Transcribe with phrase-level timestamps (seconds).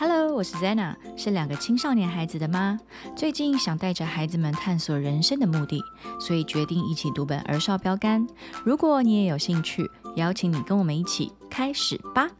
[0.00, 2.78] Hello，我是 Zena，是两个青少年孩子的妈。
[3.16, 5.82] 最近想带着孩子们探索人生的目的，
[6.20, 8.24] 所以决定一起读本儿少标杆。
[8.64, 12.30] 如果你也有兴趣，邀请你跟我们一起开始吧。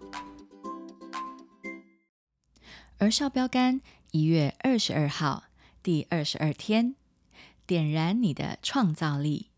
[2.99, 3.81] 儿少标杆
[4.13, 5.43] 一月二十二号，
[5.83, 6.95] 第二十二天，
[7.67, 9.49] 点燃你的创造力。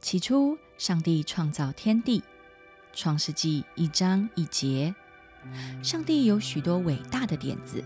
[0.00, 2.20] 起初，上帝创造天地，
[2.94, 4.94] 《创世纪》一章一节。
[5.82, 7.84] 上帝有许多伟大的点子，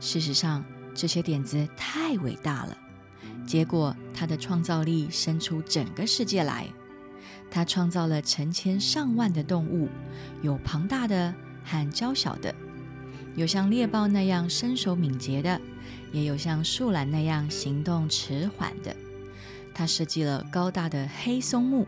[0.00, 0.62] 事实上，
[0.94, 2.76] 这些点子太伟大了。
[3.46, 6.68] 结果，他的创造力生出整个世界来。
[7.50, 9.88] 他创造了成千上万的动物，
[10.42, 11.34] 有庞大的
[11.64, 12.54] 和娇小的，
[13.34, 15.58] 有像猎豹那样身手敏捷的，
[16.12, 18.94] 也有像树懒那样行动迟缓的。
[19.72, 21.86] 他设计了高大的黑松木，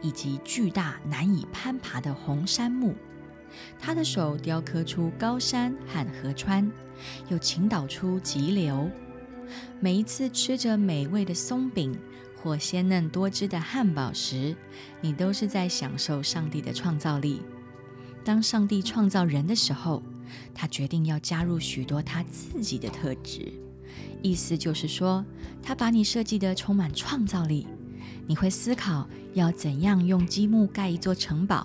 [0.00, 2.94] 以及巨大难以攀爬的红杉木。
[3.78, 6.70] 他的手雕刻出高山和河川，
[7.28, 8.90] 又倾倒出急流。
[9.80, 11.94] 每一次吃着美味的松饼
[12.40, 14.56] 或鲜嫩多汁的汉堡时，
[15.00, 17.42] 你都是在享受上帝的创造力。
[18.24, 20.02] 当上帝创造人的时候，
[20.54, 23.52] 他决定要加入许多他自己的特质。
[24.22, 25.22] 意思就是说，
[25.62, 27.66] 他把你设计的充满创造力。
[28.26, 31.64] 你会思考要怎样用积木盖一座城堡，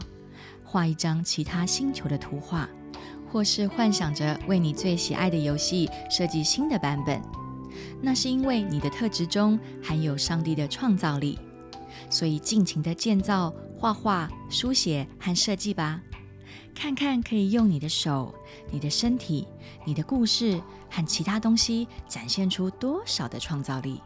[0.64, 2.68] 画一张其他星球的图画，
[3.32, 7.22] 或是幻想着为你最喜爱的游戏设计新的版本。
[8.02, 11.38] 那是因为你的特质中含有上帝的创造力，
[12.10, 16.02] 所以尽情的建造、画画、书写和设计吧。
[16.74, 18.34] 看看可以用你的手、
[18.72, 19.48] 你的身体、
[19.84, 20.62] 你的故事
[20.92, 24.00] 和其他东西展现出多少的创造力。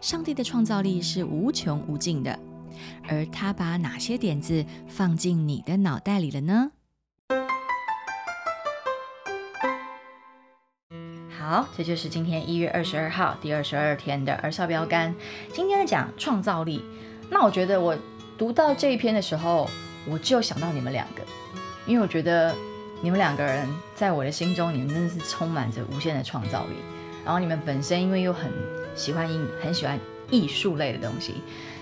[0.00, 2.38] 上帝的创造力是无穷无尽的，
[3.08, 6.70] 而他把哪些点子放进你的脑袋里了呢？
[11.38, 15.14] 好，这就是今天一月二十二号第二十二天的儿少标杆。
[15.52, 16.82] 今天讲创造力，
[17.30, 17.96] 那我觉得我
[18.36, 19.70] 读到这一篇的时候，
[20.08, 21.22] 我就想到你们两个，
[21.86, 22.52] 因为我觉得
[23.00, 26.95] 你们两个人在我的心中，你们真的是充满着无限的创造力。
[27.26, 28.50] 然后你们本身因为又很
[28.94, 29.98] 喜欢艺，很喜欢
[30.30, 31.34] 艺术类的东西，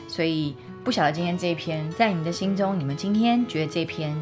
[0.08, 4.16] 所以不晓得今天这一篇在你们的心中，你们今天觉得这篇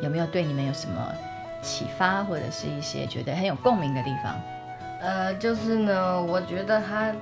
[0.00, 1.12] 有没有对你们有什么
[1.60, 4.40] 启发，或者是一些觉得很有共鸣的地方？
[5.00, 7.12] 呃，就是呢，我觉得他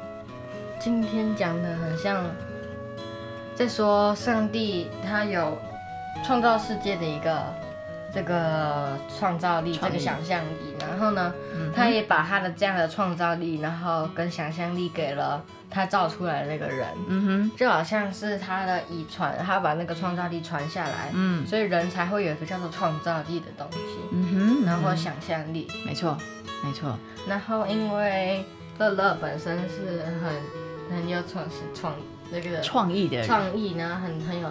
[0.78, 2.24] 今天讲的很像
[3.54, 5.56] 在说上帝他有
[6.22, 7.42] 创造世界的一个
[8.14, 11.32] 这个创造力，这个想象力，然后呢，
[11.74, 26.16] 他也把他的这样的创造力，然后跟想象力给了他造出来的那个人，嗯哼，就好像是他的遗传，他把那个创造力传下来，嗯，所以人才会有一个叫做创造力的东西，嗯哼，然后想象力，没错。
[26.64, 28.42] 没错，然后因为
[28.78, 31.94] 乐乐本身是很很有创是创
[32.32, 34.48] 那个创意的创意，呢很很有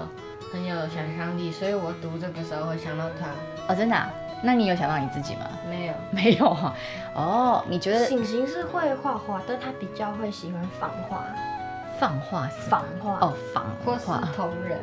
[0.56, 3.28] 很有想象力，所以我读这个时候会想到他。
[3.68, 3.96] 哦，真的？
[4.42, 5.42] 那你有想到你自己吗？
[5.70, 6.74] 没有，没有哈。
[7.14, 8.06] 哦，你觉得？
[8.06, 11.26] 醒醒是会画画，但他比较会喜欢仿画。
[12.00, 12.48] 仿画？
[12.70, 13.18] 仿画？
[13.20, 14.22] 哦，仿画。
[14.34, 14.80] 同人。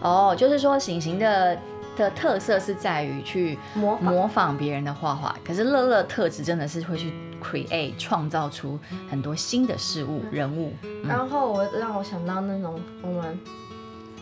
[0.00, 1.58] 哦，就是说醒醒的。
[1.96, 7.12] 的特色是在于去模模仿别人的画画，可是乐乐特质真的是会去
[7.42, 8.78] create 创造出
[9.10, 10.72] 很多新的事物人物。
[11.04, 13.36] 然后我让我想到那种我们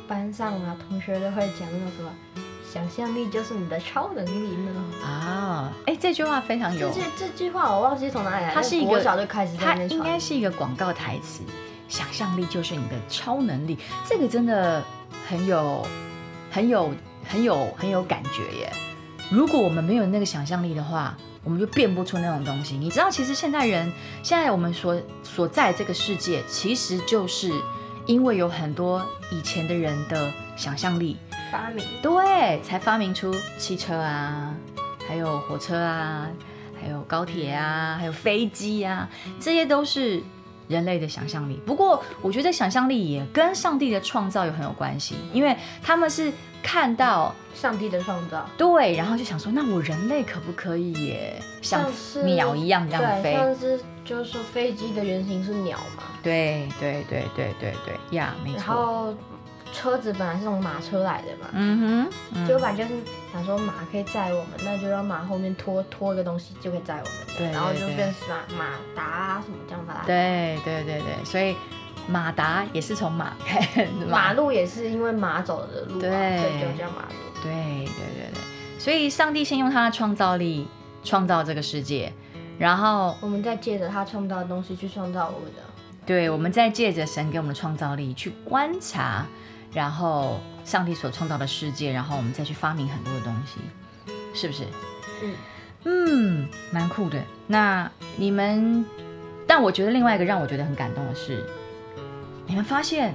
[0.09, 2.11] 班上啊同学都会讲那种什么，
[2.73, 4.85] 想象力就是你的超能力呢。
[5.05, 6.89] 啊，哎，这句话非常有。
[6.89, 11.43] 这句这句话我忘记从哪里来，它是一个小就开始在那应该是一个广告台词，
[11.89, 13.79] 想象力就是你的超能力。
[14.09, 14.83] 这个真的
[15.29, 15.87] 很有
[16.51, 16.93] 很有。
[17.29, 18.73] 很有很有感觉耶！
[19.33, 22.77] 如果我们没有那个想象力的话，我们就变不出那种东西。
[22.77, 27.51] 你知道，其实现代人现在我们所所在这个世界，其实就是
[28.07, 31.17] 因为有很多以前的人的想象力
[31.53, 34.55] 发明，对，才发明出汽车啊，
[35.07, 36.29] 还有火车啊，
[36.81, 39.09] 还有高铁啊，还有飞机啊，
[39.41, 40.23] 这些都是
[40.69, 41.61] 人类的想象力。
[41.67, 46.33] 不过，我觉得想象力也跟上帝的创造有很有关系，因为他们是。
[46.63, 51.89] 看到上帝的创造，对，然后就想说，那我人类可不可以也像
[52.25, 53.35] 鸟一样这样飞？
[53.35, 56.05] 像是就是说飞机的原型是鸟嘛？
[56.23, 58.59] 对对对对对对呀，没错。
[58.59, 59.15] 然后
[59.73, 63.01] 车子本来是从马车来的嘛，嗯哼，就反正就是
[63.33, 69.93] 想说马可以载我们，那就让马后面拖拖一个东西就可以载我们，对，然后就变马马达什么这样子。
[70.07, 71.55] 对对对对，所以。
[72.09, 76.09] 马达也是从马开，马路也是因为马走的路，对，
[76.39, 77.43] 所以就叫马路。
[77.43, 80.69] 对对对对，所以上帝先用他的创造力
[81.03, 82.13] 创造这个世界，
[82.59, 85.63] 然后我们再借着他创造的东西去创造我们的。
[86.05, 89.27] 对，我们再借着神给我们的创造力去观察，
[89.73, 93.59] 然后上帝所创造的世界，然后我们再去发明很多的东西，
[94.33, 94.65] 是不是？
[95.23, 95.35] 嗯
[95.85, 97.21] 嗯，蛮酷的。
[97.47, 98.85] 那你们，
[99.47, 101.45] 但我觉得另外一个让我觉得很感动的是。
[102.47, 103.15] 你们发现，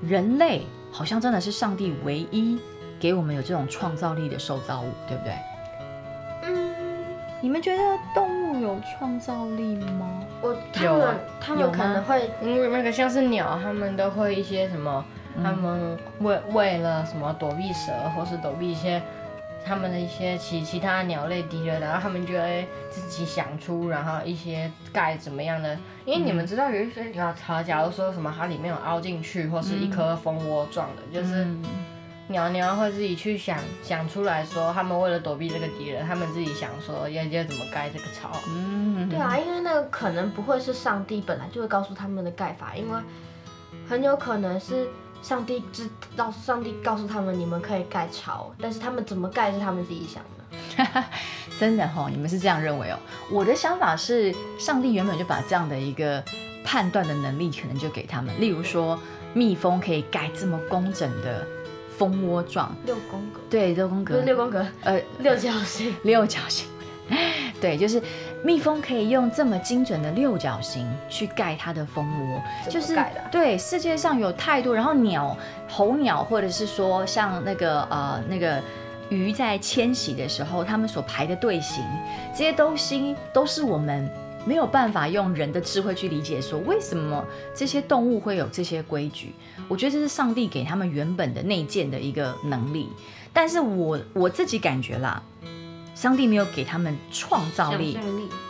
[0.00, 2.58] 人类好像真的是上帝唯一
[3.00, 5.34] 给我们有这种创造力的受造物，对不对？
[7.40, 10.22] 嗯，你们觉得动物有创造力吗？
[10.42, 15.04] 我他们他们可能会因为那个像是鸟，他们都会一些什么，
[15.42, 19.02] 他们为为了什么躲避蛇，或是躲避一些。
[19.62, 25.76] 他们的一些其其他鸟类敌人，然后他们就会自己想出，然后一些盖怎么样的？
[26.06, 31.46] 因为你们知道有一些鸟，它假如说什么它里面有凹进去，或是一颗蜂窝状的，就是
[32.30, 38.30] 鸟鸟会自己去想想出来说，他们为了躲避这个敌人，他们自己想说要要怎么盖这个巢。
[38.48, 42.98] 嗯，对啊，因为那个可能不会是上帝本来就会告诉他们的盖法，因为
[43.88, 44.88] 很有可能是。
[45.22, 45.86] 上帝知
[46.16, 51.04] 道，上帝告诉他们你们可以盖巢，但是他们怎么盖是他们自己想的。
[51.60, 52.98] 真的哈，你们是这样认为哦？
[53.30, 56.24] 我的想法是，上帝原本就把这样的一个
[56.64, 58.34] 判断的能力，可能就给他们。
[58.40, 58.98] 例如说，
[59.34, 61.46] 蜜蜂可以盖这么工整的
[62.00, 63.40] 蜂窝状，六宫格。
[63.50, 64.14] 对，六宫格。
[64.14, 65.94] 不是六宫格，呃，六角形。
[66.02, 66.66] 六角形。
[67.60, 68.02] 对，就是
[68.42, 72.98] 蜜蜂可以用这么精准的六角形去盖它的蜂窝，就是
[73.30, 75.36] 对世界上有太多，然后鸟、
[75.68, 78.62] 候鸟，或者是说像那个呃那个
[79.10, 81.84] 鱼在迁徙的时候，它们所排的队形，
[82.32, 84.08] 这些东西都是我们
[84.46, 89.32] 没有办法用人的智慧去理解，说为什么这些动物会有这些规矩。
[89.68, 92.88] 我觉得这是上帝给他们原本的内建的一个能力，
[93.32, 95.22] 但是我我自己感觉啦。
[95.94, 97.98] 上帝没有给他们创造力，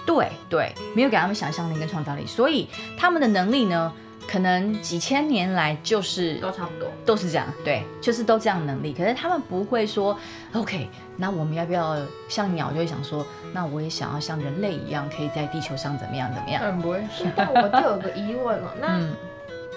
[0.07, 3.93] 对对，没有给他们想象力跟创造力，所以他们的能力呢，
[4.31, 8.93] 可能几千年来就是都差不多，都是这样，对，就是都这样能力。
[8.93, 10.17] 可是他们不会说
[10.55, 11.97] ，OK，那我们要不要
[12.29, 16.63] 像鸟就会想说，那我也想要像人类一样，可以在地球上怎么样怎么样？
[16.65, 17.03] 嗯，不会。
[17.35, 19.01] 但我就有个疑问了， 那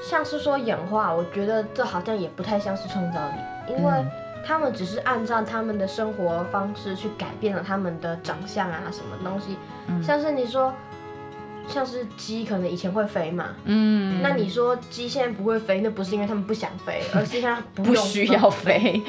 [0.07, 3.91] 像是说演化，我觉得这好像也不太像是创造力，因为。
[4.45, 9.57] 他们只是按照他们的生活方式去改变了他们的长相啊，什么东西，
[10.05, 10.73] 像是你说，
[11.67, 19.01] 像是鸡可能以前会飞嘛，嗯，那你说鸡现在不会飞，那不是因为他们不想飞，而是因为 不需要飞，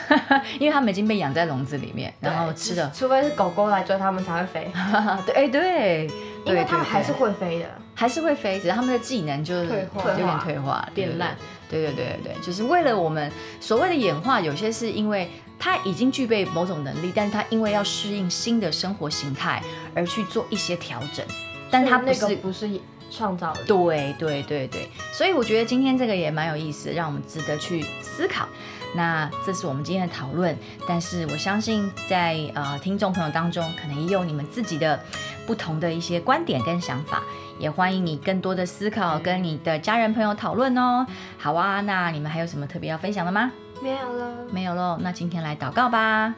[0.58, 4.70] 因为他们已经被养在笼子里面，然后吃的，除非是狗狗来追它们才会飞，
[5.26, 6.10] 对，哎对，
[6.44, 11.36] 因为它们还是会飞的，还是会飞，只是它们的技能就退化，有点退化，变烂。
[11.70, 19.62] 对对对对对，就是为了我们所谓的演化，有些是因为它已经具备某种能力，但是它因为要适应新的生活形态
[19.94, 21.22] 而去做一些调整，
[21.70, 22.68] 但它不是不是
[23.10, 23.64] 创造的。
[23.64, 28.48] 对对对对，所以我觉得今天这个也蛮有意思，让我们值得去思考。
[28.94, 30.56] 那这是我们今天的讨论，
[30.86, 34.98] 但是我相信在呃听众朋友当中，可能也有你们自己的
[35.46, 37.22] 不同的一些观点跟想法。
[37.58, 41.04] 也欢迎你更多的思考，跟你的家人朋友讨论哦。
[41.36, 43.50] 好啊，那你们还有什么特别要分享的吗？
[43.82, 44.96] 没有了，没有喽。
[45.02, 46.34] 那今天来祷告吧。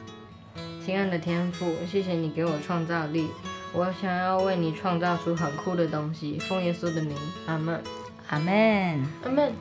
[0.83, 3.27] 亲爱的天父，谢谢你给我创造力，
[3.73, 6.37] 我想要为你创造出很酷的东西。
[6.39, 7.15] 奉耶稣的名，
[7.47, 7.81] 阿门，
[8.29, 9.53] 阿门，阿门。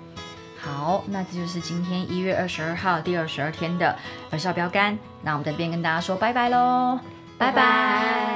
[0.58, 3.96] 好，那这就是今天一月二十二号第二十二天的
[4.30, 4.98] 儿少标杆。
[5.22, 6.98] 那我们在这边跟大家说拜拜喽，
[7.38, 8.29] 拜拜。